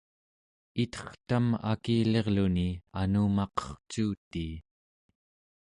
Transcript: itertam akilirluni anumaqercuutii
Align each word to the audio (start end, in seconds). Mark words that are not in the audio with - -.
itertam 0.83 1.45
akilirluni 1.71 2.67
anumaqercuutii 3.01 4.51